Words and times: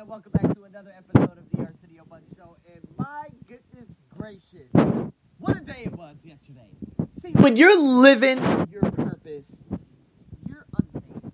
and 0.00 0.08
welcome 0.08 0.32
back 0.32 0.54
to 0.54 0.64
another 0.64 0.94
episode 0.96 1.36
of 1.36 1.44
the 1.52 1.58
Arsenio 1.58 2.04
Buck 2.08 2.22
Show. 2.34 2.56
And 2.72 2.80
my 2.96 3.26
goodness 3.46 3.98
gracious, 4.16 4.72
what 5.36 5.58
a 5.58 5.60
day 5.60 5.82
it 5.84 5.92
was 5.92 6.16
yesterday. 6.24 6.70
See, 7.10 7.32
when 7.32 7.56
you're 7.56 7.78
living 7.78 8.38
your 8.72 8.90
purpose, 8.92 9.58
you're 10.48 10.64
unfazed. 10.80 11.32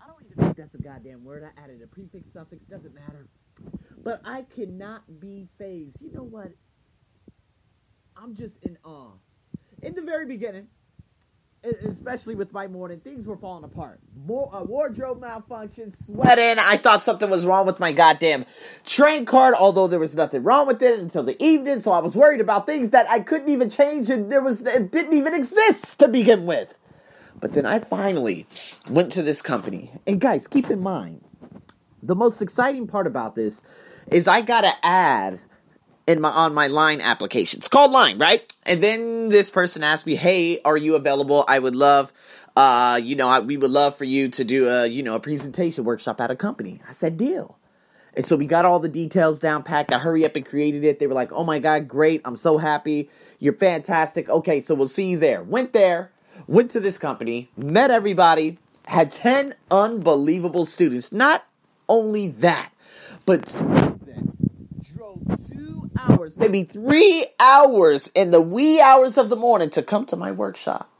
I 0.00 0.08
don't 0.08 0.24
even 0.24 0.44
think 0.44 0.56
that's 0.56 0.74
a 0.74 0.82
goddamn 0.82 1.24
word. 1.24 1.44
I 1.44 1.62
added 1.62 1.82
a 1.84 1.86
prefix, 1.86 2.32
suffix, 2.32 2.64
doesn't 2.64 2.96
matter. 2.96 3.28
But 4.02 4.22
I 4.24 4.42
cannot 4.56 5.20
be 5.20 5.46
fazed. 5.56 6.02
You 6.02 6.10
know 6.12 6.24
what? 6.24 6.50
I'm 8.16 8.34
just 8.34 8.60
in 8.64 8.76
awe. 8.82 9.12
In 9.82 9.94
the 9.94 10.02
very 10.02 10.26
beginning, 10.26 10.66
especially 11.64 12.34
with 12.34 12.52
my 12.52 12.66
morning, 12.66 13.00
things 13.00 13.26
were 13.26 13.36
falling 13.36 13.64
apart. 13.64 14.00
More 14.26 14.54
uh, 14.54 14.62
wardrobe 14.62 15.20
malfunction, 15.20 15.92
sweating. 15.92 16.58
I 16.58 16.76
thought 16.76 17.02
something 17.02 17.28
was 17.28 17.44
wrong 17.44 17.66
with 17.66 17.78
my 17.78 17.92
goddamn 17.92 18.46
train 18.84 19.26
card, 19.26 19.54
although 19.54 19.86
there 19.86 19.98
was 19.98 20.14
nothing 20.14 20.42
wrong 20.42 20.66
with 20.66 20.82
it 20.82 20.98
until 20.98 21.22
the 21.22 21.42
evening. 21.42 21.80
So 21.80 21.92
I 21.92 21.98
was 21.98 22.14
worried 22.14 22.40
about 22.40 22.66
things 22.66 22.90
that 22.90 23.08
I 23.10 23.20
couldn't 23.20 23.48
even 23.48 23.70
change, 23.70 24.10
and 24.10 24.30
there 24.30 24.42
was 24.42 24.60
it 24.60 24.90
didn't 24.90 25.14
even 25.14 25.34
exist 25.34 25.98
to 25.98 26.08
begin 26.08 26.46
with. 26.46 26.72
But 27.40 27.52
then 27.54 27.66
I 27.66 27.78
finally 27.78 28.46
went 28.88 29.12
to 29.12 29.22
this 29.22 29.40
company, 29.42 29.92
and 30.06 30.20
guys, 30.20 30.46
keep 30.46 30.70
in 30.70 30.80
mind, 30.80 31.22
the 32.02 32.14
most 32.14 32.42
exciting 32.42 32.86
part 32.86 33.06
about 33.06 33.34
this 33.34 33.62
is 34.08 34.28
I 34.28 34.40
got 34.40 34.62
to 34.62 34.72
add 34.82 35.40
in 36.06 36.20
my 36.20 36.30
on 36.30 36.54
my 36.54 36.66
line 36.66 37.00
application. 37.00 37.58
It's 37.58 37.68
called 37.68 37.92
Line, 37.92 38.18
right? 38.18 38.52
And 38.66 38.82
then 38.82 39.28
this 39.28 39.50
person 39.50 39.82
asked 39.82 40.06
me, 40.06 40.14
"Hey, 40.14 40.60
are 40.64 40.76
you 40.76 40.94
available? 40.94 41.44
I 41.46 41.58
would 41.58 41.76
love 41.76 42.12
uh, 42.56 43.00
you 43.02 43.16
know, 43.16 43.28
I, 43.28 43.40
we 43.40 43.56
would 43.56 43.70
love 43.70 43.96
for 43.96 44.04
you 44.04 44.28
to 44.28 44.44
do 44.44 44.68
a, 44.68 44.86
you 44.86 45.02
know, 45.02 45.14
a 45.14 45.20
presentation 45.20 45.84
workshop 45.84 46.20
at 46.20 46.30
a 46.30 46.36
company." 46.36 46.80
I 46.88 46.92
said, 46.92 47.16
"Deal." 47.16 47.56
And 48.14 48.26
so 48.26 48.34
we 48.36 48.46
got 48.46 48.64
all 48.64 48.80
the 48.80 48.88
details 48.88 49.38
down 49.38 49.62
packed. 49.62 49.94
I 49.94 49.98
hurry 49.98 50.24
up 50.24 50.34
and 50.34 50.44
created 50.44 50.82
it. 50.84 50.98
They 50.98 51.06
were 51.06 51.14
like, 51.14 51.32
"Oh 51.32 51.44
my 51.44 51.58
god, 51.58 51.88
great. 51.88 52.20
I'm 52.24 52.36
so 52.36 52.58
happy. 52.58 53.08
You're 53.38 53.54
fantastic. 53.54 54.28
Okay, 54.28 54.60
so 54.60 54.74
we'll 54.74 54.88
see 54.88 55.06
you 55.06 55.18
there." 55.18 55.42
Went 55.42 55.72
there, 55.72 56.10
went 56.46 56.70
to 56.72 56.80
this 56.80 56.98
company, 56.98 57.50
met 57.56 57.90
everybody, 57.90 58.58
had 58.86 59.12
10 59.12 59.54
unbelievable 59.70 60.64
students. 60.64 61.12
Not 61.12 61.44
only 61.88 62.28
that, 62.28 62.72
but 63.24 63.48
hours, 66.08 66.36
maybe 66.36 66.64
three 66.64 67.26
hours 67.38 68.08
in 68.14 68.30
the 68.30 68.40
wee 68.40 68.80
hours 68.80 69.18
of 69.18 69.28
the 69.28 69.36
morning 69.36 69.70
to 69.70 69.82
come 69.82 70.06
to 70.06 70.16
my 70.16 70.30
workshop. 70.30 70.90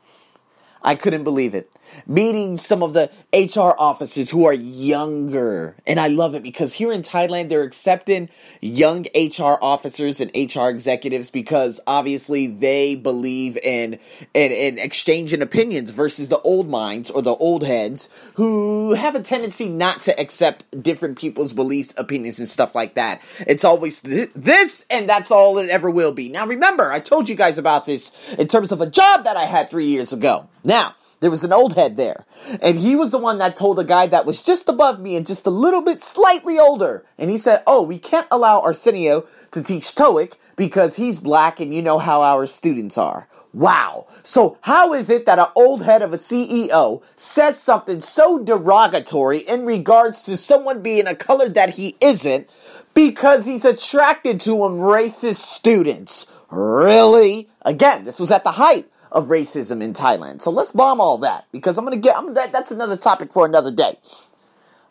I 0.83 0.95
couldn't 0.95 1.25
believe 1.25 1.55
it 1.55 1.70
meeting 2.07 2.57
some 2.57 2.83
of 2.83 2.93
the 2.93 3.11
HR 3.33 3.75
officers 3.79 4.31
who 4.31 4.47
are 4.47 4.53
younger. 4.53 5.77
And 5.87 6.01
I 6.01 6.09
love 6.09 6.35
it 6.35 6.43
because 6.43 6.75
here 6.75 6.93
in 6.93 7.03
Thailand, 7.03 7.49
they're 7.49 7.63
accepting 7.63 8.29
young 8.61 9.07
HR 9.15 9.59
officers 9.61 10.21
and 10.21 10.31
HR 10.35 10.69
executives 10.69 11.31
because 11.31 11.81
obviously 11.87 12.47
they 12.47 12.95
believe 12.95 13.57
in, 13.57 13.99
in, 14.35 14.53
in 14.53 14.79
exchanging 14.79 15.43
opinions 15.43 15.91
versus 15.91 16.29
the 16.29 16.41
old 16.41 16.69
minds 16.69 17.11
or 17.11 17.23
the 17.23 17.35
old 17.35 17.65
heads 17.65 18.09
who 18.35 18.95
have 18.95 19.15
a 19.15 19.23
tendency 19.23 19.69
not 19.69 20.01
to 20.03 20.19
accept 20.21 20.83
different 20.83 21.19
people's 21.19 21.53
beliefs, 21.53 21.95
opinions, 21.97 22.39
and 22.39 22.49
stuff 22.49 22.75
like 22.75 22.95
that. 22.95 23.21
It's 23.47 23.65
always 23.65 24.01
th- 24.01 24.31
this 24.35 24.85
and 24.91 25.09
that's 25.09 25.31
all 25.31 25.59
it 25.59 25.71
ever 25.71 25.91
will 25.91 26.13
be. 26.13 26.29
Now 26.29 26.47
remember, 26.47 26.93
I 26.93 27.01
told 27.01 27.29
you 27.29 27.35
guys 27.35 27.59
about 27.59 27.87
this 27.87 28.13
in 28.39 28.49
terms 28.49 28.73
of 28.73 28.81
a 28.81 28.89
job 28.89 29.25
that 29.25 29.37
I 29.37 29.45
had 29.45 29.71
three 29.71 29.87
years 29.87 30.13
ago. 30.13 30.49
Now, 30.65 30.95
there 31.21 31.31
was 31.31 31.45
an 31.45 31.53
old 31.53 31.75
head 31.75 31.97
there. 31.97 32.25
And 32.61 32.79
he 32.79 32.97
was 32.97 33.11
the 33.11 33.19
one 33.19 33.39
that 33.39 33.55
told 33.55 33.79
a 33.79 33.85
guy 33.85 34.07
that 34.07 34.27
was 34.27 34.43
just 34.43 34.69
above 34.69 35.01
me 35.01 35.17
and 35.17 35.27
just 35.27 35.47
a 35.47 35.51
little 35.51 35.83
bit 35.83 36.03
slightly 36.03 36.59
older. 36.59 37.05
And 37.19 37.31
he 37.31 37.37
said, 37.37 37.62
Oh, 37.67 37.83
we 37.83 37.99
can't 37.99 38.27
allow 38.31 38.61
Arsenio 38.61 39.27
to 39.53 39.62
teach 39.62 39.95
TOEIC 39.95 40.35
because 40.57 40.97
he's 40.97 41.19
black 41.19 41.61
and 41.61 41.75
you 41.75 41.83
know 41.83 41.99
how 41.99 42.23
our 42.23 42.47
students 42.47 42.99
are. 42.99 43.28
Wow. 43.53 44.06
So 44.22 44.59
how 44.62 44.94
is 44.94 45.11
it 45.11 45.27
that 45.27 45.39
an 45.39 45.49
old 45.55 45.83
head 45.83 46.03
of 46.03 46.12
a 46.12 46.19
CEO 46.19 47.03
says 47.17 47.59
something 47.59 48.00
so 48.00 48.39
derogatory 48.39 49.39
in 49.39 49.67
regards 49.67 50.23
to 50.25 50.37
someone 50.37 50.83
being 50.83 51.06
a 51.06 51.17
color 51.17 51.49
that 51.49 51.71
he 51.71 51.97
isn't 52.00 52.49
because 52.94 53.47
he's 53.47 53.65
attracted 53.65 54.41
to 54.43 54.65
him 54.65 54.78
racist 54.78 55.37
students? 55.37 56.27
Really? 56.50 57.49
Again, 57.62 58.05
this 58.05 58.21
was 58.21 58.31
at 58.31 58.44
the 58.44 58.53
height 58.53 58.89
of 59.12 59.28
racism 59.28 59.82
in 59.82 59.93
Thailand. 59.93 60.43
So 60.43 60.50
let's 60.50 60.71
bomb 60.71 61.00
all 61.00 61.19
that 61.19 61.47
because 61.53 61.78
I'm 61.78 61.84
gonna 61.84 61.97
get. 61.97 62.16
I'm, 62.16 62.34
that, 62.34 62.53
that's 62.53 62.71
another 62.71 62.97
topic 62.97 63.32
for 63.32 63.47
another 63.47 63.71
day. 63.72 63.98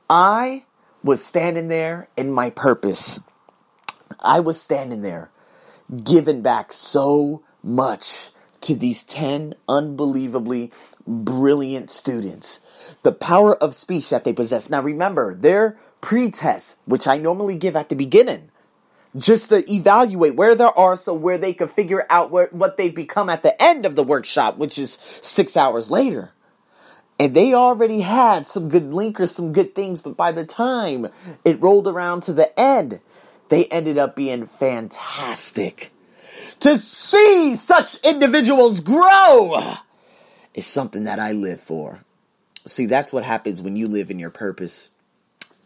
I 0.10 0.64
was 1.04 1.24
standing 1.24 1.68
there 1.68 2.10
in 2.18 2.32
my 2.32 2.50
purpose. 2.50 3.20
I 4.22 4.40
was 4.40 4.60
standing 4.60 5.02
there, 5.02 5.30
giving 6.04 6.42
back 6.42 6.74
so 6.74 7.44
much 7.64 8.32
to 8.62 8.76
these 8.76 9.04
10 9.04 9.54
unbelievably 9.68 10.72
brilliant 11.08 11.90
students. 11.90 12.60
The 13.04 13.12
power 13.12 13.56
of 13.56 13.74
speech 13.74 14.10
that 14.10 14.24
they 14.24 14.34
possess. 14.34 14.70
Now 14.70 14.82
remember, 14.82 15.34
their 15.36 15.78
pre-test, 16.02 16.78
which 16.86 17.08
I 17.08 17.18
normally 17.18 17.56
give 17.56 17.76
at 17.76 17.90
the 17.90 17.96
beginning, 17.96 18.52
just 19.18 19.50
to 19.50 19.64
evaluate 19.72 20.36
where 20.36 20.56
there 20.56 20.78
are 20.78 20.96
so 20.96 21.14
where 21.14 21.38
they 21.38 21.54
can 21.54 21.68
figure 21.68 22.06
out 22.10 22.32
where, 22.32 22.48
what 22.52 22.78
they've 22.78 22.94
become 22.94 23.30
at 23.30 23.44
the 23.44 23.60
end 23.62 23.86
of 23.86 23.96
the 23.96 24.04
workshop, 24.04 24.58
which 24.58 24.78
is 24.78 24.98
six 25.22 25.58
hours 25.58 25.90
later. 25.90 26.32
And 27.20 27.34
they 27.34 27.54
already 27.54 28.02
had 28.02 28.48
some 28.48 28.70
good 28.70 28.92
linkers, 28.92 29.30
some 29.30 29.52
good 29.52 29.76
things, 29.76 30.00
but 30.00 30.16
by 30.16 30.32
the 30.32 30.46
time 30.46 31.08
it 31.44 31.62
rolled 31.62 31.88
around 31.88 32.22
to 32.24 32.34
the 32.34 32.58
end, 32.58 33.02
they 33.50 33.66
ended 33.66 33.98
up 33.98 34.16
being 34.16 34.46
fantastic. 34.46 35.92
To 36.62 36.78
see 36.78 37.56
such 37.56 37.98
individuals 38.04 38.80
grow 38.80 39.76
is 40.54 40.68
something 40.68 41.06
that 41.06 41.20
I 41.20 41.32
live 41.32 41.60
for. 41.60 42.02
See, 42.66 42.86
that's 42.86 43.12
what 43.12 43.24
happens 43.24 43.62
when 43.62 43.76
you 43.76 43.88
live 43.88 44.12
in 44.12 44.20
your 44.20 44.30
purpose. 44.30 44.90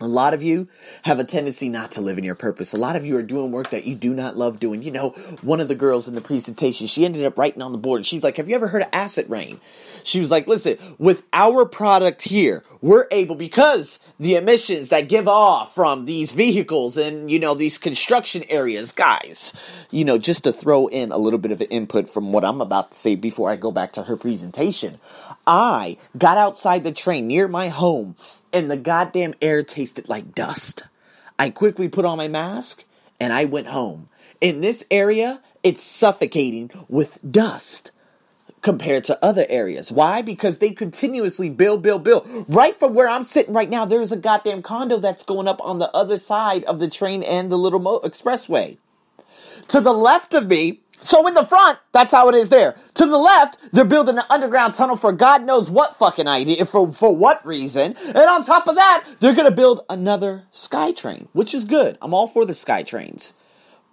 A 0.03 0.07
lot 0.07 0.33
of 0.33 0.43
you 0.43 0.67
have 1.03 1.19
a 1.19 1.23
tendency 1.23 1.69
not 1.69 1.91
to 1.91 2.01
live 2.01 2.17
in 2.17 2.25
your 2.25 2.35
purpose. 2.35 2.73
A 2.73 2.77
lot 2.77 2.97
of 2.97 3.05
you 3.05 3.15
are 3.15 3.23
doing 3.23 3.51
work 3.51 3.69
that 3.69 3.85
you 3.85 3.95
do 3.95 4.13
not 4.13 4.35
love 4.37 4.59
doing. 4.59 4.83
You 4.83 4.91
know, 4.91 5.09
one 5.41 5.61
of 5.61 5.69
the 5.69 5.75
girls 5.75 6.09
in 6.09 6.15
the 6.15 6.21
presentation, 6.21 6.87
she 6.87 7.05
ended 7.05 7.25
up 7.25 7.37
writing 7.37 7.61
on 7.61 7.71
the 7.71 7.77
board. 7.77 8.05
She's 8.05 8.23
like, 8.23 8.35
Have 8.35 8.49
you 8.49 8.55
ever 8.55 8.67
heard 8.67 8.81
of 8.81 8.89
acid 8.91 9.29
rain? 9.29 9.61
She 10.03 10.19
was 10.19 10.29
like, 10.29 10.45
Listen, 10.45 10.77
with 10.99 11.23
our 11.31 11.65
product 11.65 12.21
here, 12.23 12.63
we're 12.81 13.07
able, 13.11 13.35
because 13.35 13.99
the 14.19 14.35
emissions 14.35 14.89
that 14.89 15.07
give 15.07 15.29
off 15.29 15.73
from 15.73 16.03
these 16.03 16.33
vehicles 16.33 16.97
and, 16.97 17.31
you 17.31 17.39
know, 17.39 17.55
these 17.55 17.77
construction 17.77 18.43
areas, 18.49 18.91
guys, 18.91 19.53
you 19.89 20.03
know, 20.03 20.17
just 20.17 20.43
to 20.43 20.51
throw 20.51 20.87
in 20.87 21.13
a 21.13 21.17
little 21.17 21.39
bit 21.39 21.51
of 21.53 21.61
an 21.61 21.67
input 21.67 22.09
from 22.09 22.33
what 22.33 22.43
I'm 22.43 22.59
about 22.59 22.91
to 22.91 22.97
say 22.97 23.15
before 23.15 23.49
I 23.49 23.55
go 23.55 23.71
back 23.71 23.93
to 23.93 24.03
her 24.03 24.17
presentation. 24.17 24.99
I 25.47 25.97
got 26.17 26.37
outside 26.37 26.83
the 26.83 26.91
train 26.91 27.27
near 27.27 27.47
my 27.47 27.69
home 27.69 28.17
and 28.53 28.69
the 28.69 28.77
goddamn 28.77 29.33
air 29.41 29.63
tasted 29.63 30.07
like 30.07 30.35
dust. 30.35 30.83
I 31.39 31.49
quickly 31.49 31.89
put 31.89 32.05
on 32.05 32.17
my 32.17 32.27
mask 32.27 32.85
and 33.19 33.33
I 33.33 33.45
went 33.45 33.67
home. 33.67 34.09
In 34.39 34.61
this 34.61 34.85
area, 34.91 35.41
it's 35.63 35.83
suffocating 35.83 36.69
with 36.87 37.19
dust 37.29 37.91
compared 38.61 39.03
to 39.05 39.23
other 39.23 39.45
areas. 39.49 39.91
Why? 39.91 40.21
Because 40.21 40.59
they 40.59 40.71
continuously 40.71 41.49
build, 41.49 41.81
build, 41.81 42.03
build. 42.03 42.45
Right 42.47 42.77
from 42.77 42.93
where 42.93 43.09
I'm 43.09 43.23
sitting 43.23 43.53
right 43.53 43.69
now, 43.69 43.85
there's 43.85 44.11
a 44.11 44.17
goddamn 44.17 44.61
condo 44.61 44.97
that's 44.97 45.23
going 45.23 45.47
up 45.47 45.59
on 45.61 45.79
the 45.79 45.91
other 45.91 46.17
side 46.17 46.63
of 46.65 46.79
the 46.79 46.89
train 46.89 47.23
and 47.23 47.51
the 47.51 47.57
little 47.57 47.79
mo- 47.79 47.99
expressway. 48.01 48.77
To 49.69 49.81
the 49.81 49.93
left 49.93 50.33
of 50.33 50.47
me, 50.47 50.82
so 51.03 51.27
in 51.27 51.33
the 51.33 51.45
front, 51.45 51.79
that's 51.91 52.11
how 52.11 52.29
it 52.29 52.35
is 52.35 52.49
there. 52.49 52.75
To 52.95 53.05
the 53.05 53.17
left, 53.17 53.57
they're 53.71 53.85
building 53.85 54.17
an 54.17 54.23
underground 54.29 54.73
tunnel 54.73 54.95
for 54.95 55.11
God 55.11 55.45
knows 55.45 55.69
what 55.69 55.95
fucking 55.95 56.27
idea, 56.27 56.65
for, 56.65 56.91
for 56.91 57.15
what 57.15 57.45
reason. 57.45 57.95
And 58.05 58.17
on 58.17 58.43
top 58.43 58.67
of 58.67 58.75
that, 58.75 59.05
they're 59.19 59.35
gonna 59.35 59.51
build 59.51 59.81
another 59.89 60.43
SkyTrain, 60.53 61.27
which 61.33 61.53
is 61.53 61.65
good. 61.65 61.97
I'm 62.01 62.13
all 62.13 62.27
for 62.27 62.45
the 62.45 62.53
SkyTrains. 62.53 63.33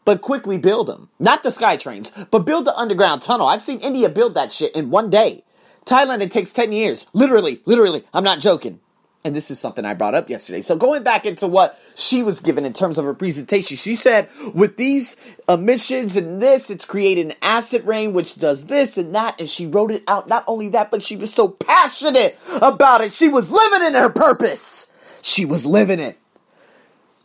But 0.05 0.23
quickly 0.23 0.57
build 0.57 0.87
them. 0.87 1.09
Not 1.19 1.43
the 1.43 1.51
SkyTrains, 1.51 2.29
but 2.31 2.41
build 2.41 2.65
the 2.65 2.77
underground 2.77 3.23
tunnel. 3.23 3.47
I've 3.47 3.63
seen 3.63 3.81
India 3.81 4.09
build 4.09 4.35
that 4.35 4.53
shit 4.53 4.75
in 4.75 4.91
one 4.91 5.11
day. 5.11 5.45
Thailand, 5.85 6.23
it 6.23 6.31
takes 6.31 6.53
10 6.53 6.73
years. 6.73 7.07
Literally, 7.13 7.61
literally. 7.65 8.05
I'm 8.15 8.25
not 8.25 8.41
joking. 8.41 8.81
And 9.23 9.37
this 9.37 9.51
is 9.51 9.61
something 9.61 9.85
I 9.85 9.93
brought 9.93 10.15
up 10.15 10.31
yesterday. 10.31 10.63
So 10.63 10.77
going 10.77 11.03
back 11.03 11.27
into 11.27 11.47
what 11.47 11.79
she 11.95 12.23
was 12.23 12.41
given 12.41 12.65
in 12.65 12.73
terms 12.73 12.97
of 12.97 13.05
her 13.05 13.13
presentation, 13.13 13.77
she 13.77 13.95
said 13.95 14.31
with 14.55 14.79
these 14.79 15.17
emissions 15.47 16.17
and 16.17 16.41
this, 16.41 16.71
it's 16.71 16.87
creating 16.87 17.35
acid 17.43 17.85
rain, 17.85 18.15
which 18.15 18.37
does 18.37 18.67
this 18.67 18.97
and 18.97 19.15
that. 19.15 19.39
And 19.39 19.47
she 19.49 19.67
wrote 19.67 19.91
it 19.91 20.05
out. 20.09 20.27
Not 20.27 20.45
only 20.47 20.71
that, 20.71 20.91
but 20.91 21.03
she 21.03 21.17
was 21.17 21.35
so 21.35 21.49
passionate 21.49 22.39
about 22.63 23.03
it. 23.03 23.13
She 23.13 23.29
was 23.29 23.51
living 23.51 23.87
in 23.87 23.93
her 23.93 24.09
purpose. 24.09 24.87
She 25.21 25.45
was 25.45 25.67
living 25.67 26.01
it. 26.01 26.19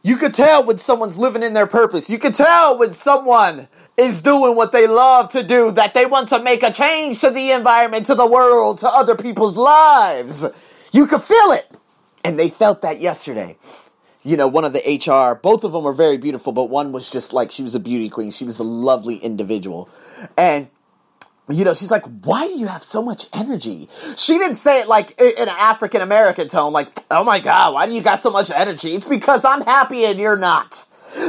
You 0.03 0.18
could 0.18 0.33
tell 0.33 0.65
when 0.65 0.77
someone's 0.77 1.18
living 1.18 1.44
in 1.44 1.53
their 1.53 1.65
purpose. 1.65 2.09
You 2.09 2.19
could 2.19 2.36
tell 2.36 2.77
when 2.77 2.91
someone 2.91 3.69
is 3.95 4.21
doing 4.21 4.56
what 4.57 4.74
they 4.74 4.86
love 4.86 5.30
to 5.30 5.41
do, 5.41 5.71
that 5.71 5.94
they 5.94 6.06
want 6.06 6.27
to 6.30 6.44
make 6.44 6.62
a 6.62 6.74
change 6.74 7.21
to 7.21 7.30
the 7.30 7.51
environment, 7.51 8.06
to 8.07 8.15
the 8.15 8.27
world, 8.27 8.80
to 8.80 8.88
other 8.88 9.15
people's 9.15 9.56
lives. 9.56 10.45
You 10.91 11.07
could 11.07 11.24
feel 11.24 11.53
it. 11.53 11.71
And 12.25 12.39
they 12.39 12.50
felt 12.50 12.81
that 12.81 13.00
yesterday. 13.01 13.57
you 14.24 14.36
know, 14.38 14.48
one 14.48 14.66
of 14.66 14.74
the 14.74 14.80
HR, 14.80 15.36
both 15.36 15.63
of 15.63 15.72
them 15.72 15.83
were 15.83 15.94
very 15.94 16.18
beautiful, 16.18 16.51
but 16.51 16.66
one 16.66 16.92
was 16.92 17.12
just 17.12 17.31
like, 17.31 17.51
she 17.51 17.62
was 17.62 17.75
a 17.75 17.80
beauty 17.80 18.10
queen. 18.10 18.31
She 18.31 18.44
was 18.44 18.57
a 18.57 18.63
lovely 18.63 19.18
individual. 19.18 19.88
And, 20.36 20.68
you 21.48 21.63
know, 21.63 21.75
she's 21.75 21.92
like, 21.92 22.04
why 22.24 22.48
do 22.48 22.57
you 22.57 22.66
have 22.66 22.83
so 22.83 23.04
much 23.04 23.27
energy? 23.33 23.88
She 24.18 24.39
didn't 24.39 24.56
say 24.56 24.81
it 24.81 24.88
like 24.88 25.22
in 25.22 25.33
an 25.38 25.50
African 25.50 26.01
American 26.01 26.48
tone, 26.48 26.74
like, 26.74 26.89
oh 27.12 27.24
my 27.24 27.39
God, 27.39 27.75
why 27.75 27.86
do 27.86 27.94
you 27.94 28.01
got 28.01 28.19
so 28.19 28.31
much 28.31 28.50
energy? 28.50 28.95
It's 28.95 29.06
because 29.06 29.45
I'm 29.45 29.62
happy 29.62 30.06
and 30.06 30.19
you're 30.19 30.38
not. 30.38 30.86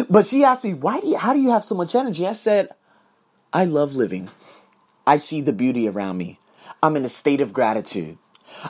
But 0.09 0.25
she 0.25 0.43
asked 0.43 0.65
me, 0.65 0.73
why 0.73 1.01
do 1.01 1.09
you, 1.09 1.19
how 1.19 1.35
do 1.35 1.41
you 1.41 1.51
have 1.51 1.65
so 1.65 1.75
much 1.75 1.95
energy? 1.95 2.27
I 2.27 2.33
said, 2.33 2.71
I 3.53 3.67
love 3.67 3.95
living. 3.95 4.31
I 5.07 5.19
see 5.19 5.43
the 5.43 5.53
beauty 5.53 5.87
around 5.87 6.17
me. 6.17 6.41
I'm 6.83 6.97
in 6.97 7.05
a 7.05 7.11
state 7.11 7.43
of 7.43 7.53
gratitude. 7.53 8.17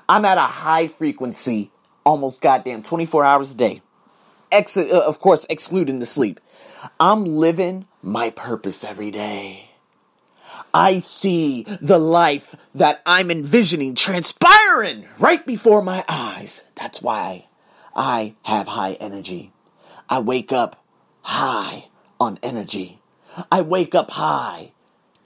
I'm 0.09 0.25
at 0.25 0.37
a 0.37 0.43
high 0.43 0.89
frequency 0.89 1.71
almost 2.07 2.41
goddamn 2.41 2.83
24 2.83 3.25
hours 3.25 3.53
a 3.53 3.57
day. 3.57 3.83
Ex- 4.51 4.77
uh, 4.77 5.03
of 5.07 5.21
course, 5.21 5.45
excluding 5.51 5.99
the 5.99 6.07
sleep. 6.07 6.41
I'm 7.01 7.25
living 7.27 7.87
my 8.01 8.31
purpose 8.31 8.85
every 8.85 9.11
day. 9.11 9.71
I 10.73 10.99
see 10.99 11.65
the 11.81 11.99
life 11.99 12.55
that 12.75 13.03
I'm 13.05 13.31
envisioning 13.31 13.95
transpiring 13.95 15.07
right 15.19 15.45
before 15.45 15.83
my 15.83 16.05
eyes. 16.09 16.67
That's 16.77 17.03
why 17.03 17.47
I 17.95 18.37
have 18.43 18.69
high 18.69 18.93
energy. 18.95 19.53
I 20.09 20.21
wake 20.21 20.53
up 20.53 20.85
high 21.23 21.87
on 22.21 22.39
energy. 22.43 23.01
I 23.51 23.63
wake 23.63 23.95
up 23.95 24.11
high 24.13 24.73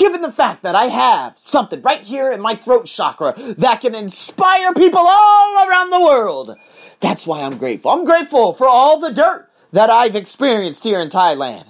given 0.00 0.23
the 0.23 0.32
fact 0.32 0.62
that 0.62 0.75
I 0.75 0.85
have 0.85 1.37
something 1.37 1.82
right 1.82 2.00
here 2.00 2.32
in 2.32 2.41
my 2.41 2.55
throat 2.55 2.87
chakra 2.87 3.35
that 3.58 3.82
can 3.82 3.94
inspire 3.94 4.73
people 4.73 5.05
all 5.06 5.69
around 5.69 5.91
the 5.91 6.00
world. 6.00 6.56
That's 7.00 7.26
why 7.26 7.43
I'm 7.43 7.58
grateful. 7.58 7.91
I'm 7.91 8.06
grateful 8.06 8.55
for 8.55 8.67
all 8.67 8.99
the 8.99 9.12
dirt 9.12 9.50
that 9.73 9.91
I've 9.91 10.17
experienced 10.17 10.85
here 10.85 11.00
in 11.00 11.11
Thailand. 11.11 11.67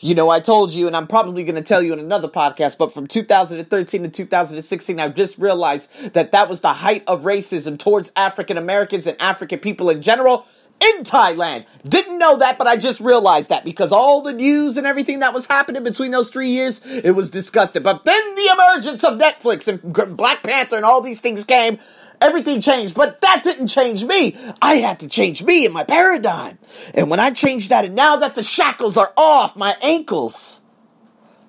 You 0.00 0.16
know, 0.16 0.28
I 0.28 0.40
told 0.40 0.72
you, 0.72 0.88
and 0.88 0.96
I'm 0.96 1.06
probably 1.06 1.44
going 1.44 1.54
to 1.54 1.62
tell 1.62 1.80
you 1.80 1.92
in 1.92 2.00
another 2.00 2.26
podcast, 2.26 2.78
but 2.78 2.92
from 2.92 3.06
2013 3.06 4.02
to 4.02 4.08
2016, 4.08 5.00
I've 5.00 5.14
just 5.14 5.38
realized 5.38 6.12
that 6.14 6.32
that 6.32 6.48
was 6.48 6.60
the 6.60 6.72
height 6.72 7.04
of 7.06 7.22
racism 7.22 7.78
towards 7.78 8.10
African 8.16 8.58
Americans 8.58 9.06
and 9.06 9.16
African 9.22 9.60
people 9.60 9.88
in 9.88 10.02
general 10.02 10.46
in 10.80 11.04
Thailand. 11.04 11.66
Didn't 11.84 12.18
know 12.18 12.36
that, 12.36 12.58
but 12.58 12.66
I 12.66 12.76
just 12.76 13.00
realized 13.00 13.48
that 13.50 13.64
because 13.64 13.92
all 13.92 14.22
the 14.22 14.32
news 14.32 14.76
and 14.76 14.86
everything 14.86 15.20
that 15.20 15.34
was 15.34 15.46
happening 15.46 15.84
between 15.84 16.10
those 16.10 16.30
three 16.30 16.50
years, 16.50 16.80
it 16.86 17.12
was 17.12 17.30
disgusting. 17.30 17.82
But 17.82 18.04
then 18.04 18.34
the 18.34 18.48
emergence 18.52 19.04
of 19.04 19.18
Netflix 19.18 19.68
and 19.68 20.16
Black 20.16 20.42
Panther 20.42 20.76
and 20.76 20.84
all 20.84 21.00
these 21.00 21.20
things 21.20 21.44
came. 21.44 21.78
Everything 22.20 22.60
changed, 22.60 22.96
but 22.96 23.20
that 23.20 23.44
didn't 23.44 23.68
change 23.68 24.04
me. 24.04 24.36
I 24.60 24.74
had 24.76 25.00
to 25.00 25.08
change 25.08 25.42
me 25.42 25.64
and 25.64 25.72
my 25.72 25.84
paradigm. 25.84 26.58
And 26.92 27.10
when 27.10 27.20
I 27.20 27.30
changed 27.30 27.70
that, 27.70 27.84
and 27.84 27.94
now 27.94 28.16
that 28.16 28.34
the 28.34 28.42
shackles 28.42 28.96
are 28.96 29.12
off 29.16 29.54
my 29.54 29.76
ankles, 29.82 30.60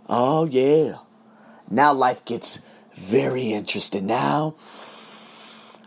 oh 0.08 0.46
yeah, 0.46 1.00
now 1.72 1.94
life 1.94 2.24
gets 2.24 2.62
very 2.96 3.52
interesting. 3.52 4.06
Now 4.06 4.56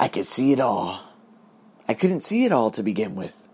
I 0.00 0.09
can 0.09 0.25
see 0.25 0.50
it 0.53 0.59
all. 0.59 1.12
I 1.93 1.94
couldn't 1.94 2.23
see 2.23 2.47
it 2.47 2.53
all 2.53 2.71
to 2.71 2.83
begin 2.83 3.17
with. 3.17 3.50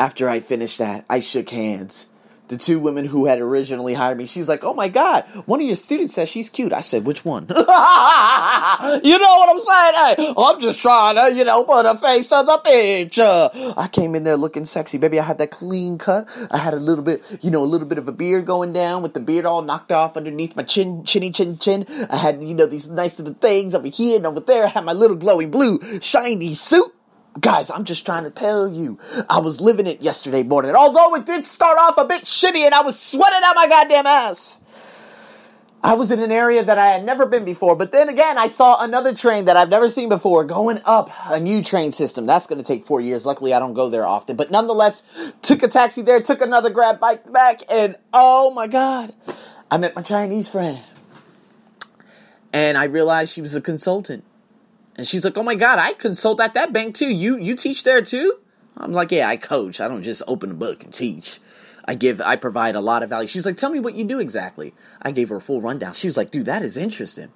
After 0.00 0.28
I 0.28 0.40
finished 0.40 0.78
that, 0.78 1.04
I 1.08 1.20
shook 1.20 1.48
hands. 1.48 2.08
The 2.48 2.56
two 2.56 2.78
women 2.78 3.04
who 3.04 3.26
had 3.26 3.38
originally 3.40 3.94
hired 3.94 4.18
me, 4.18 4.26
she's 4.26 4.48
like, 4.48 4.64
Oh 4.64 4.74
my 4.74 4.88
God, 4.88 5.24
one 5.46 5.60
of 5.60 5.66
your 5.66 5.76
students 5.76 6.14
says 6.14 6.28
she's 6.28 6.48
cute. 6.48 6.72
I 6.72 6.80
said, 6.80 7.04
Which 7.04 7.24
one? 7.24 7.46
you 7.48 7.54
know 7.54 7.64
what 7.64 9.50
I'm 9.50 9.60
saying? 9.60 10.16
Hey, 10.16 10.34
I'm 10.36 10.60
just 10.60 10.80
trying 10.80 11.16
to, 11.16 11.36
you 11.36 11.44
know, 11.44 11.64
put 11.64 11.86
a 11.86 11.96
face 11.98 12.26
to 12.28 12.42
the 12.46 12.58
picture. 12.58 13.50
I 13.76 13.88
came 13.88 14.14
in 14.14 14.24
there 14.24 14.36
looking 14.36 14.64
sexy, 14.64 14.98
baby. 14.98 15.20
I 15.20 15.24
had 15.24 15.38
that 15.38 15.50
clean 15.50 15.98
cut. 15.98 16.28
I 16.50 16.58
had 16.58 16.74
a 16.74 16.80
little 16.80 17.04
bit, 17.04 17.22
you 17.40 17.50
know, 17.50 17.62
a 17.62 17.66
little 17.66 17.86
bit 17.86 17.98
of 17.98 18.08
a 18.08 18.12
beard 18.12 18.46
going 18.46 18.72
down 18.72 19.02
with 19.02 19.14
the 19.14 19.20
beard 19.20 19.46
all 19.46 19.62
knocked 19.62 19.92
off 19.92 20.16
underneath 20.16 20.56
my 20.56 20.62
chin, 20.62 21.04
chinny 21.04 21.30
chin 21.30 21.58
chin. 21.58 21.86
I 22.10 22.16
had, 22.16 22.42
you 22.42 22.54
know, 22.54 22.66
these 22.66 22.88
nice 22.88 23.18
little 23.18 23.34
things 23.34 23.74
over 23.74 23.88
here 23.88 24.16
and 24.16 24.26
over 24.26 24.40
there. 24.40 24.66
I 24.66 24.68
had 24.68 24.84
my 24.84 24.92
little 24.92 25.16
glowing 25.16 25.50
blue 25.50 25.80
shiny 26.00 26.54
suit. 26.54 26.92
Guys, 27.38 27.70
I'm 27.70 27.84
just 27.84 28.06
trying 28.06 28.24
to 28.24 28.30
tell 28.30 28.72
you, 28.72 28.98
I 29.28 29.38
was 29.38 29.60
living 29.60 29.86
it 29.86 30.00
yesterday 30.00 30.42
morning. 30.42 30.74
Although 30.74 31.14
it 31.14 31.26
did 31.26 31.44
start 31.44 31.78
off 31.78 31.98
a 31.98 32.04
bit 32.04 32.22
shitty 32.22 32.60
and 32.60 32.74
I 32.74 32.80
was 32.80 32.98
sweating 32.98 33.40
out 33.44 33.54
my 33.54 33.68
goddamn 33.68 34.06
ass. 34.06 34.60
I 35.82 35.94
was 35.94 36.10
in 36.10 36.18
an 36.20 36.32
area 36.32 36.64
that 36.64 36.78
I 36.78 36.86
had 36.86 37.04
never 37.04 37.24
been 37.26 37.44
before, 37.44 37.76
but 37.76 37.92
then 37.92 38.08
again, 38.08 38.36
I 38.36 38.48
saw 38.48 38.82
another 38.82 39.14
train 39.14 39.44
that 39.44 39.56
I've 39.56 39.68
never 39.68 39.88
seen 39.88 40.08
before 40.08 40.42
going 40.42 40.80
up 40.84 41.10
a 41.26 41.38
new 41.38 41.62
train 41.62 41.92
system. 41.92 42.26
That's 42.26 42.46
going 42.48 42.58
to 42.58 42.64
take 42.64 42.84
four 42.84 43.00
years. 43.00 43.24
Luckily, 43.24 43.52
I 43.52 43.60
don't 43.60 43.74
go 43.74 43.88
there 43.88 44.04
often, 44.04 44.36
but 44.36 44.50
nonetheless, 44.50 45.04
took 45.40 45.62
a 45.62 45.68
taxi 45.68 46.02
there, 46.02 46.20
took 46.20 46.40
another 46.40 46.70
grab 46.70 46.98
bike 46.98 47.32
back, 47.32 47.62
and 47.70 47.94
oh 48.12 48.50
my 48.50 48.66
god, 48.66 49.14
I 49.70 49.76
met 49.76 49.94
my 49.94 50.02
Chinese 50.02 50.48
friend. 50.48 50.80
And 52.52 52.76
I 52.76 52.84
realized 52.84 53.32
she 53.32 53.42
was 53.42 53.54
a 53.54 53.60
consultant. 53.60 54.24
And 54.98 55.06
she's 55.06 55.24
like, 55.24 55.38
"Oh 55.38 55.44
my 55.44 55.54
god, 55.54 55.78
I 55.78 55.92
consult 55.92 56.40
at 56.40 56.54
that 56.54 56.72
bank 56.72 56.96
too. 56.96 57.08
You 57.08 57.38
you 57.38 57.54
teach 57.54 57.84
there 57.84 58.02
too?" 58.02 58.40
I'm 58.76 58.92
like, 58.92 59.12
"Yeah, 59.12 59.28
I 59.28 59.36
coach. 59.36 59.80
I 59.80 59.88
don't 59.88 60.02
just 60.02 60.22
open 60.26 60.50
a 60.50 60.54
book 60.54 60.82
and 60.84 60.92
teach. 60.92 61.38
I 61.84 61.94
give 61.94 62.20
I 62.20 62.36
provide 62.36 62.74
a 62.74 62.80
lot 62.80 63.04
of 63.04 63.08
value." 63.08 63.28
She's 63.28 63.46
like, 63.46 63.56
"Tell 63.56 63.70
me 63.70 63.78
what 63.78 63.94
you 63.94 64.04
do 64.04 64.18
exactly." 64.18 64.74
I 65.00 65.12
gave 65.12 65.28
her 65.30 65.36
a 65.36 65.40
full 65.40 65.62
rundown. 65.62 65.94
She 65.94 66.08
was 66.08 66.16
like, 66.16 66.32
"Dude, 66.32 66.46
that 66.46 66.62
is 66.62 66.76
interesting." 66.76 67.28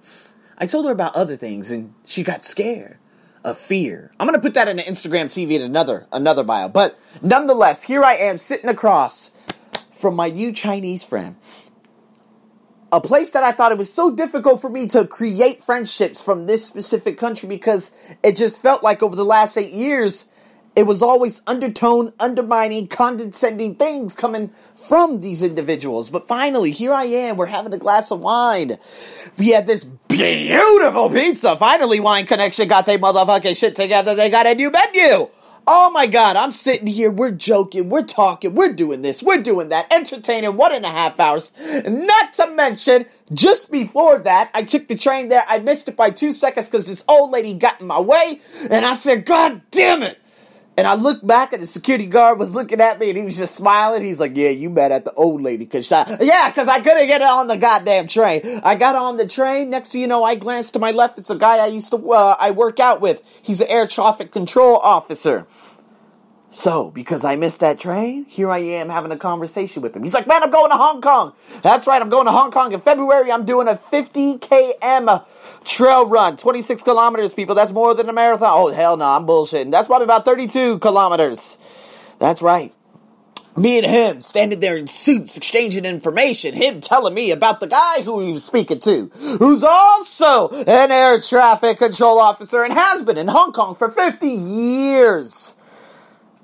I 0.59 0.67
told 0.67 0.85
her 0.87 0.93
about 0.93 1.15
other 1.17 1.37
things 1.37 1.71
and 1.71 1.95
she 2.05 2.23
got 2.23 2.45
scared 2.45 2.99
of 3.45 3.59
fear. 3.59 4.13
I'm 4.21 4.27
going 4.27 4.39
to 4.39 4.43
put 4.43 4.55
that 4.55 4.69
in 4.69 4.77
the 4.77 4.83
Instagram 4.83 5.27
TV 5.27 5.53
in 5.53 5.63
another 5.63 6.07
another 6.13 6.45
bio. 6.45 6.69
But 6.69 6.99
nonetheless, 7.23 7.85
here 7.85 8.03
I 8.05 8.15
am 8.15 8.39
sitting 8.39 8.69
across 8.69 9.31
from 9.91 10.15
my 10.17 10.31
new 10.31 10.53
Chinese 10.53 11.05
friend 11.05 11.37
a 12.93 13.01
place 13.01 13.31
that 13.31 13.43
I 13.43 13.53
thought 13.53 13.73
it 13.73 13.79
was 13.79 13.93
so 13.93 14.15
difficult 14.15 14.61
for 14.61 14.69
me 14.69 14.87
to 14.89 15.07
create 15.07 15.65
friendships 15.65 16.21
from 16.21 16.47
this 16.47 16.65
specific 16.65 17.17
country 17.17 17.49
because 17.49 17.91
it 18.23 18.37
just 18.37 18.61
felt 18.61 18.83
like 18.83 19.03
over 19.03 19.17
the 19.17 19.25
last 19.25 19.57
eight 19.57 19.73
years, 19.73 20.27
it 20.77 20.83
was 20.85 21.01
always 21.01 21.41
undertone, 21.47 22.13
undermining, 22.21 22.89
condescending 22.89 23.77
things 23.77 24.15
coming 24.15 24.53
from 24.77 25.21
these 25.21 25.43
individuals. 25.43 26.11
But 26.11 26.29
finally, 26.29 26.71
here 26.71 26.93
I 26.93 27.05
am. 27.05 27.39
We're 27.39 27.47
having 27.47 27.73
a 27.73 27.79
glass 27.79 28.11
of 28.11 28.21
wine. 28.21 28.79
We 29.39 29.49
had 29.49 29.67
this 29.67 29.85
beautiful 29.85 31.09
pizza. 31.09 31.57
Finally, 31.57 32.01
Wine 32.01 32.27
Connection 32.27 32.69
got 32.69 32.85
their 32.85 32.99
motherfucking 32.99 33.57
shit 33.59 33.75
together. 33.75 34.15
They 34.15 34.29
got 34.29 34.47
a 34.47 34.55
new 34.55 34.71
menu. 34.71 35.29
Oh 35.65 35.91
my 35.91 36.07
god, 36.07 36.35
I'm 36.35 36.51
sitting 36.51 36.89
here, 36.89 37.09
we're 37.09 37.31
joking, 37.31 37.89
we're 37.89 38.03
talking, 38.03 38.55
we're 38.55 38.73
doing 38.73 39.03
this, 39.03 39.23
we're 39.23 39.41
doing 39.41 39.69
that, 39.69 39.93
entertaining 39.93 40.57
one 40.57 40.75
and 40.75 40.85
a 40.85 40.89
half 40.89 41.21
hours. 41.21 41.53
Not 41.87 42.33
to 42.35 42.49
mention, 42.49 43.07
just 43.33 43.71
before 43.71 44.19
that, 44.21 44.51
I 44.55 44.65
took 44.65 44.89
the 44.89 44.97
train 44.97 45.29
there, 45.29 45.45
I 45.47 45.61
missed 45.61 45.89
it 45.89 45.97
by 45.97 46.11
two 46.11 46.33
seconds 46.33 46.69
because 46.69 46.89
this 46.89 47.05
old 47.07 47.31
lady 47.31 47.55
got 47.55 47.81
in 47.81 47.87
my 47.87 48.01
way, 48.01 48.41
and 48.71 48.85
I 48.85 48.97
said, 48.97 49.25
God 49.25 49.63
damn 49.71 50.03
it! 50.03 50.22
And 50.77 50.87
I 50.87 50.95
looked 50.95 51.27
back 51.27 51.53
and 51.53 51.63
the 51.63 51.67
security 51.67 52.07
guard 52.07 52.39
was 52.39 52.55
looking 52.55 52.81
at 52.81 52.99
me 52.99 53.11
and 53.11 53.19
he 53.19 53.25
was 53.25 53.37
just 53.37 53.55
smiling. 53.55 54.03
He's 54.03 54.19
like, 54.19 54.33
yeah, 54.35 54.49
you 54.49 54.71
mad 54.71 54.91
at 54.91 55.05
the 55.05 55.13
old 55.13 55.43
lady. 55.43 55.67
Cause 55.67 55.93
I, 55.93 56.17
yeah, 56.21 56.51
cause 56.51 56.67
I 56.67 56.81
couldn't 56.81 57.07
get 57.09 57.21
on 57.21 57.47
the 57.47 57.59
goddamn 57.59 58.07
train. 58.07 58.61
I 58.65 58.75
got 58.75 58.97
on 58.97 59.19
the 59.19 59.29
train. 59.29 59.69
Next 59.69 59.95
you 59.95 60.07
know, 60.07 60.25
I 60.25 60.35
glanced 60.35 60.73
to 60.73 60.79
my 60.79 60.91
left. 60.91 61.19
It's 61.19 61.29
a 61.29 61.37
guy 61.37 61.59
I 61.59 61.67
used 61.67 61.91
to, 61.91 62.13
uh, 62.13 62.37
I 62.41 62.53
work 62.53 62.81
out 62.81 63.03
with. 63.03 63.23
He's 63.43 63.61
an 63.61 63.69
air 63.69 63.87
traffic 63.87 64.33
control 64.33 64.79
officer. 64.79 65.47
So, 66.55 66.91
because 66.91 67.25
I 67.25 67.37
missed 67.37 67.61
that 67.61 67.81
train, 67.81 68.27
here 68.27 68.51
I 68.51 68.59
am 68.59 68.91
having 68.91 69.11
a 69.11 69.17
conversation 69.17 69.81
with 69.81 69.97
him. 69.97 70.03
He's 70.03 70.13
like, 70.13 70.27
man, 70.27 70.43
I'm 70.43 70.51
going 70.51 70.71
to 70.71 70.77
Hong 70.77 71.01
Kong. 71.01 71.33
That's 71.63 71.87
right, 71.87 72.01
I'm 72.01 72.11
going 72.11 72.27
to 72.27 72.31
Hong 72.31 72.51
Kong 72.51 72.73
in 72.73 72.81
February. 72.81 73.33
I'm 73.33 73.47
doing 73.47 73.69
a 73.69 73.77
50 73.77 74.37
km 74.37 75.25
trail 75.65 76.05
run. 76.07 76.37
26 76.37 76.83
kilometers, 76.83 77.33
people. 77.33 77.55
That's 77.55 77.73
more 77.73 77.95
than 77.95 78.07
a 78.11 78.13
marathon. 78.13 78.51
Oh, 78.53 78.71
hell 78.71 78.99
no, 78.99 79.07
I'm 79.07 79.27
bullshitting. 79.27 79.71
That's 79.71 79.89
probably 79.89 80.05
about 80.05 80.27
32 80.27 80.79
kilometers. 80.81 81.57
That's 82.19 82.43
right. 82.43 82.75
Me 83.57 83.79
and 83.79 83.87
him 83.87 84.21
standing 84.21 84.61
there 84.61 84.77
in 84.77 84.89
suits 84.89 85.39
exchanging 85.39 85.87
information. 85.87 86.55
Him 86.55 86.83
telling 86.83 87.15
me 87.15 87.31
about 87.31 87.61
the 87.61 87.67
guy 87.67 88.03
who 88.03 88.21
he 88.21 88.31
was 88.31 88.45
speaking 88.45 88.81
to, 88.81 89.07
who's 89.39 89.65
also 89.65 90.51
an 90.51 90.93
air 90.93 91.19
traffic 91.19 91.79
control 91.79 92.19
officer 92.19 92.63
and 92.63 92.75
has 92.75 93.01
been 93.01 93.17
in 93.17 93.29
Hong 93.29 93.53
Kong 93.53 93.75
for 93.75 93.91
50 93.91 94.29
years. 94.29 95.55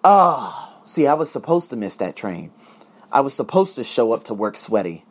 Oh, 0.04 0.80
see, 0.84 1.06
I 1.06 1.14
was 1.14 1.30
supposed 1.30 1.70
to 1.70 1.76
miss 1.76 1.96
that 1.96 2.16
train. 2.16 2.52
I 3.10 3.20
was 3.20 3.34
supposed 3.34 3.76
to 3.76 3.84
show 3.84 4.12
up 4.12 4.24
to 4.24 4.34
work 4.34 4.56
sweaty. 4.56 5.04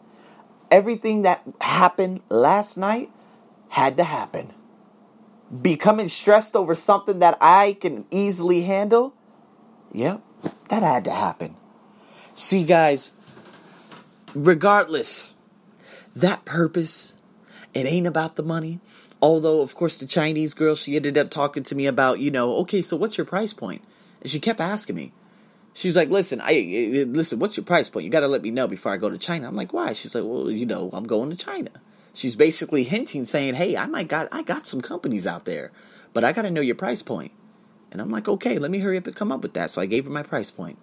Everything 0.70 1.24
that 1.24 1.44
happened 1.62 2.22
last 2.30 2.78
night 2.78 3.12
had 3.70 3.98
to 3.98 4.04
happen. 4.04 4.54
Becoming 5.62 6.08
stressed 6.08 6.56
over 6.56 6.76
something 6.76 7.20
that 7.20 7.38
I 7.40 7.78
can 7.80 8.06
easily 8.12 8.64
handle, 8.64 9.14
yep, 9.94 10.22
that 10.70 10.84
had 10.84 11.06
to 11.06 11.12
happen. 11.12 11.56
See, 12.36 12.64
guys, 12.64 13.14
regardless, 14.36 15.34
that 16.16 16.46
purpose, 16.46 17.16
it 17.74 17.86
ain't 17.86 18.08
about 18.08 18.36
the 18.36 18.44
money. 18.44 18.80
Although, 19.22 19.62
of 19.62 19.74
course, 19.76 19.98
the 19.98 20.06
Chinese 20.06 20.54
girl, 20.54 20.76
she 20.76 20.96
ended 20.96 21.18
up 21.18 21.32
talking 21.32 21.64
to 21.64 21.76
me 21.76 21.88
about, 21.88 22.20
you 22.20 22.30
know, 22.30 22.58
okay, 22.58 22.82
so 22.82 22.96
what's 22.96 23.18
your 23.18 23.26
price 23.26 23.54
point? 23.54 23.82
And 24.22 24.30
she 24.30 24.40
kept 24.40 24.60
asking 24.60 24.96
me. 24.96 25.14
She's 25.74 25.96
like, 25.96 26.10
listen, 26.10 26.42
I 26.42 27.06
listen. 27.08 27.38
What's 27.38 27.56
your 27.56 27.64
price 27.64 27.88
point? 27.88 28.04
You 28.04 28.10
got 28.10 28.22
to 28.22 28.28
let 28.28 28.42
me 28.42 28.50
know 28.50 28.68
before 28.68 28.92
I 28.92 28.98
go 28.98 29.10
to 29.10 29.18
China. 29.18 29.48
I'm 29.48 29.56
like, 29.56 29.74
why? 29.74 29.94
She's 29.94 30.16
like, 30.16 30.24
well, 30.24 30.50
you 30.50 30.66
know, 30.66 30.90
I'm 30.92 31.06
going 31.06 31.30
to 31.30 31.36
China. 31.36 31.70
She's 32.14 32.36
basically 32.36 32.84
hinting, 32.84 33.26
saying, 33.26 33.54
hey, 33.54 33.78
I 33.78 33.86
might 33.86 34.08
got, 34.08 34.28
I 34.32 34.42
got 34.42 34.66
some 34.66 34.82
companies 34.82 35.28
out 35.28 35.46
there, 35.46 35.72
but 36.14 36.24
I 36.24 36.34
got 36.34 36.42
to 36.42 36.50
know 36.50 36.62
your 36.62 36.74
price 36.74 37.04
point. 37.04 37.32
And 37.92 38.02
I'm 38.02 38.10
like, 38.10 38.28
okay, 38.28 38.58
let 38.58 38.72
me 38.72 38.80
hurry 38.80 38.98
up 38.98 39.06
and 39.06 39.16
come 39.16 39.32
up 39.32 39.42
with 39.42 39.54
that. 39.54 39.70
So 39.70 39.80
I 39.80 39.86
gave 39.86 40.06
her 40.06 40.10
my 40.10 40.24
price 40.24 40.50
point. 40.50 40.80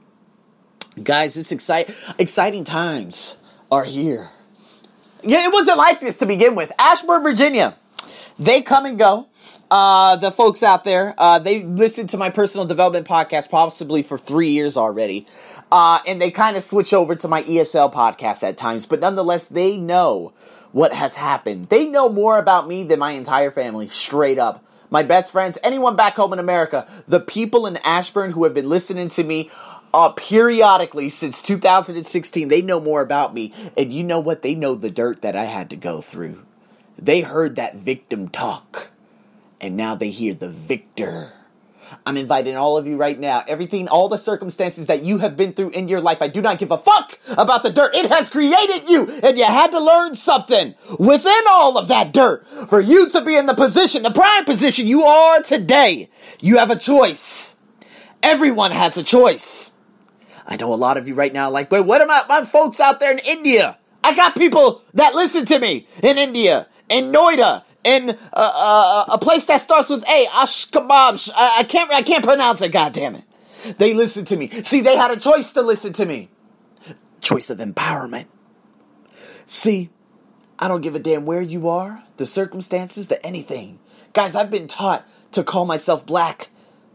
Guys, 1.03 1.35
this 1.35 1.51
excite, 1.51 1.93
exciting 2.19 2.63
times 2.63 3.37
are 3.71 3.83
here. 3.83 4.31
Yeah, 5.25 5.45
it 5.45 5.53
wasn't 5.53 5.79
like 5.79 6.01
this 6.01 6.19
to 6.19 6.27
begin 6.27 6.55
with. 6.55 6.71
Ashburn, 6.79 7.25
Virginia. 7.25 7.77
They 8.39 8.63
come 8.63 8.85
and 8.85 8.99
go. 8.99 9.29
Uh, 9.71 10.17
the 10.17 10.31
folks 10.31 10.63
out 10.63 10.85
there, 10.85 11.15
uh, 11.19 11.39
they 11.39 11.63
listened 11.63 12.11
to 12.11 12.17
my 12.17 12.31
personal 12.31 12.67
development 12.67 13.07
podcast 13.07 13.49
possibly 13.51 14.03
for 14.03 14.19
three 14.19 14.51
years 14.51 14.77
already. 14.77 15.27
Uh, 15.71 16.01
and 16.07 16.21
they 16.21 16.31
kind 16.31 16.57
of 16.57 16.63
switch 16.63 16.93
over 16.93 17.15
to 17.15 17.29
my 17.29 17.43
ESL 17.43 17.93
podcast 17.93 18.43
at 18.43 18.57
times, 18.57 18.87
but 18.87 19.01
nonetheless, 19.01 19.49
they 19.49 19.77
know 19.77 20.33
what 20.73 20.93
has 20.93 21.15
happened. 21.15 21.67
They 21.67 21.87
know 21.87 22.09
more 22.09 22.39
about 22.39 22.69
me 22.69 22.85
than 22.85 22.99
my 22.99 23.13
entire 23.13 23.51
family, 23.51 23.89
straight 23.89 24.39
up. 24.39 24.65
My 24.91 25.03
best 25.03 25.33
friends, 25.33 25.59
anyone 25.63 25.97
back 25.97 26.15
home 26.15 26.33
in 26.33 26.39
America, 26.39 26.87
the 27.09 27.21
people 27.21 27.67
in 27.67 27.77
Ashburn 27.79 28.33
who 28.33 28.45
have 28.45 28.55
been 28.55 28.69
listening 28.69 29.09
to 29.11 29.25
me 29.25 29.51
uh, 29.93 30.11
periodically 30.11 31.09
since 31.09 31.41
2016, 31.43 32.49
they 32.49 32.63
know 32.63 32.81
more 32.81 33.01
about 33.01 33.35
me. 33.35 33.53
And 33.77 33.93
you 33.93 34.05
know 34.05 34.21
what? 34.21 34.43
They 34.43 34.55
know 34.55 34.75
the 34.75 34.91
dirt 34.91 35.23
that 35.23 35.37
I 35.37 35.45
had 35.45 35.71
to 35.71 35.77
go 35.77 36.01
through. 36.01 36.45
They 36.99 37.23
heard 37.23 37.57
that 37.57 37.77
victim 37.77 38.29
talk 38.29 38.91
and 39.61 39.77
now 39.77 39.95
they 39.95 40.11
hear 40.11 40.35
the 40.35 40.49
victor. 40.49 41.33
I'm 42.05 42.17
inviting 42.17 42.57
all 42.57 42.77
of 42.77 42.87
you 42.87 42.97
right 42.97 43.19
now. 43.19 43.45
Everything, 43.47 43.89
all 43.89 44.09
the 44.09 44.19
circumstances 44.19 44.87
that 44.87 45.05
you 45.05 45.19
have 45.19 45.37
been 45.37 45.55
through 45.55 45.71
in 45.71 45.89
your 45.89 46.01
life, 46.01 46.21
I 46.21 46.29
do 46.29 46.43
not 46.43 46.59
give 46.59 46.71
a 46.71 46.79
fuck 46.79 47.19
about 47.29 47.63
the 47.63 47.71
dirt. 47.71 47.95
It 47.95 48.11
has 48.11 48.29
created 48.29 48.89
you, 48.89 49.11
and 49.23 49.39
you 49.39 49.45
had 49.45 49.71
to 49.71 49.81
learn 49.81 50.15
something 50.15 50.75
within 50.99 51.43
all 51.49 51.79
of 51.79 51.89
that 51.89 52.13
dirt 52.13 52.47
for 52.69 52.81
you 52.81 53.09
to 53.11 53.21
be 53.23 53.37
in 53.37 53.47
the 53.47 53.55
position, 53.55 54.03
the 54.03 54.11
prime 54.11 54.45
position 54.45 54.87
you 54.87 55.05
are 55.05 55.41
today. 55.41 56.11
You 56.41 56.59
have 56.59 56.71
a 56.71 56.77
choice. 56.77 57.55
Everyone 58.23 58.71
has 58.71 58.97
a 58.97 59.03
choice. 59.03 59.71
I 60.47 60.57
know 60.57 60.75
a 60.75 60.77
lot 60.77 60.97
of 60.99 61.09
you 61.09 61.15
right 61.15 61.33
now 61.33 61.51
like, 61.51 61.71
wait, 61.71 61.87
what 61.87 62.03
about 62.03 62.29
my 62.29 62.45
folks 62.45 62.81
out 62.81 63.01
there 63.01 63.13
in 63.13 63.19
India? 63.19 63.79
I 64.03 64.15
got 64.15 64.35
people 64.35 64.83
that 64.93 65.15
listen 65.15 65.47
to 65.47 65.59
me 65.59 65.87
in 66.03 66.19
India, 66.19 66.67
in 66.89 67.13
Noida, 67.13 67.65
in 67.83 68.11
uh, 68.11 68.15
uh, 68.33 69.05
a 69.09 69.19
place 69.19 69.45
that 69.47 69.61
starts 69.61 69.89
with 69.89 70.03
A, 70.09 70.27
Ashkabab. 70.27 71.31
I, 71.35 71.61
I 71.61 71.65
can't 71.65 71.91
I 71.91 72.03
can't 72.03 72.25
pronounce 72.25 72.61
it. 72.63 72.71
God 72.71 72.93
damn 72.93 73.15
it! 73.17 73.25
They 73.79 73.95
listen 73.95 74.25
to 74.27 74.37
me. 74.37 74.49
See, 74.63 74.81
they 74.81 74.97
had 74.97 75.11
a 75.11 75.19
choice 75.19 75.53
to 75.53 75.63
listen 75.63 75.93
to 75.95 76.07
me. 76.07 76.29
Choice 77.21 77.51
of 77.51 77.59
empowerment. 77.59 78.27
See, 79.47 79.91
I 80.59 80.69
don't 80.69 80.81
give 80.81 80.95
a 80.95 80.99
damn 80.99 81.25
where 81.25 81.43
you 81.43 81.69
are, 81.69 82.03
the 82.17 82.27
circumstances, 82.27 83.09
the 83.09 83.25
anything. 83.25 83.79
Guys, 84.13 84.35
I've 84.35 84.51
been 84.51 84.69
taught 84.69 85.07
to 85.33 85.43
call 85.43 85.65
myself 85.67 86.07
black 86.07 86.51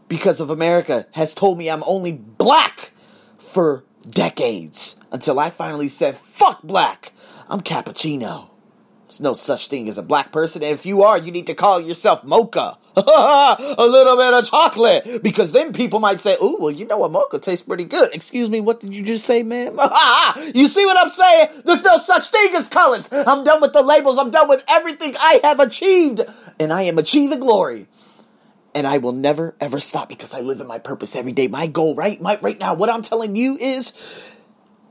because 0.08 0.40
of 0.40 0.50
America 0.50 1.06
has 1.12 1.34
told 1.34 1.58
me 1.58 1.70
I'm 1.70 1.84
only 1.86 2.12
black 2.12 2.92
for 3.38 3.84
decades 4.08 4.96
until 5.12 5.38
I 5.38 5.50
finally 5.50 5.88
said, 5.88 6.16
fuck 6.16 6.62
black. 6.62 7.12
I'm 7.48 7.60
cappuccino. 7.60 8.49
There's 9.10 9.20
no 9.20 9.34
such 9.34 9.66
thing 9.66 9.88
as 9.88 9.98
a 9.98 10.04
black 10.04 10.30
person. 10.30 10.62
And 10.62 10.70
if 10.70 10.86
you 10.86 11.02
are, 11.02 11.18
you 11.18 11.32
need 11.32 11.48
to 11.48 11.54
call 11.54 11.80
yourself 11.80 12.22
mocha. 12.22 12.78
a 12.96 13.76
little 13.84 14.16
bit 14.16 14.34
of 14.34 14.48
chocolate. 14.48 15.20
Because 15.20 15.50
then 15.50 15.72
people 15.72 15.98
might 15.98 16.20
say, 16.20 16.36
oh, 16.40 16.58
well, 16.60 16.70
you 16.70 16.86
know 16.86 16.98
what? 16.98 17.10
Mocha 17.10 17.40
tastes 17.40 17.66
pretty 17.66 17.86
good. 17.86 18.14
Excuse 18.14 18.48
me, 18.50 18.60
what 18.60 18.78
did 18.78 18.94
you 18.94 19.02
just 19.02 19.24
say, 19.24 19.42
man? 19.42 19.76
you 20.54 20.68
see 20.68 20.86
what 20.86 20.96
I'm 20.96 21.08
saying? 21.08 21.62
There's 21.64 21.82
no 21.82 21.98
such 21.98 22.28
thing 22.28 22.54
as 22.54 22.68
colors. 22.68 23.08
I'm 23.10 23.42
done 23.42 23.60
with 23.60 23.72
the 23.72 23.82
labels. 23.82 24.16
I'm 24.16 24.30
done 24.30 24.48
with 24.48 24.62
everything 24.68 25.16
I 25.18 25.40
have 25.42 25.58
achieved. 25.58 26.20
And 26.60 26.72
I 26.72 26.82
am 26.82 26.96
achieving 26.96 27.40
glory. 27.40 27.88
And 28.76 28.86
I 28.86 28.98
will 28.98 29.10
never, 29.10 29.56
ever 29.58 29.80
stop 29.80 30.08
because 30.08 30.32
I 30.32 30.40
live 30.42 30.60
in 30.60 30.68
my 30.68 30.78
purpose 30.78 31.16
every 31.16 31.32
day. 31.32 31.48
My 31.48 31.66
goal, 31.66 31.96
right? 31.96 32.20
My, 32.22 32.38
right 32.42 32.60
now, 32.60 32.74
what 32.74 32.88
I'm 32.88 33.02
telling 33.02 33.34
you 33.34 33.56
is 33.56 33.92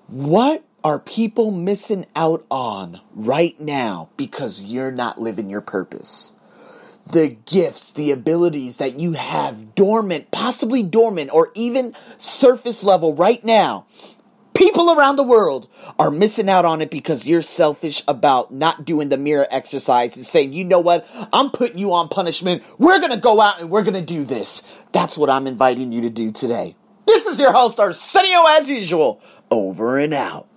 what 0.07 0.65
are 0.83 1.00
people 1.00 1.51
missing 1.51 2.05
out 2.15 2.45
on 2.50 3.01
right 3.13 3.59
now 3.59 4.09
because 4.17 4.62
you're 4.62 4.91
not 4.91 5.19
living 5.19 5.50
your 5.50 5.62
purpose? 5.62 6.33
The 7.12 7.29
gifts, 7.45 7.91
the 7.91 8.12
abilities 8.12 8.77
that 8.77 9.00
you 9.00 9.13
have 9.13 9.75
dormant, 9.75 10.31
possibly 10.31 10.83
dormant, 10.83 11.33
or 11.33 11.51
even 11.55 11.95
surface 12.17 12.83
level 12.83 13.15
right 13.15 13.43
now. 13.43 13.88
People 14.53 14.91
around 14.91 15.15
the 15.15 15.24
world 15.24 15.69
are 15.98 16.12
missing 16.12 16.50
out 16.50 16.65
on 16.65 16.81
it 16.81 16.91
because 16.91 17.25
you're 17.25 17.41
selfish 17.41 18.03
about 18.09 18.53
not 18.53 18.83
doing 18.83 19.07
the 19.07 19.17
mirror 19.17 19.48
exercise 19.50 20.17
and 20.17 20.25
saying, 20.25 20.51
you 20.51 20.65
know 20.65 20.81
what? 20.81 21.07
I'm 21.31 21.50
putting 21.50 21.77
you 21.77 21.93
on 21.93 22.09
punishment. 22.09 22.63
We're 22.77 23.00
going 23.00 23.12
to 23.12 23.17
go 23.17 23.39
out 23.39 23.62
and 23.62 23.69
we're 23.69 23.83
going 23.83 23.93
to 23.93 24.01
do 24.01 24.25
this. 24.25 24.62
That's 24.91 25.17
what 25.17 25.29
I'm 25.29 25.48
inviting 25.48 25.93
you 25.93 26.01
to 26.01 26.09
do 26.09 26.31
today. 26.31 26.75
This 27.07 27.25
is 27.25 27.39
your 27.39 27.53
host, 27.53 27.79
Arsenio, 27.79 28.43
as 28.45 28.69
usual. 28.69 29.21
Over 29.50 29.98
and 29.98 30.13
out. 30.13 30.49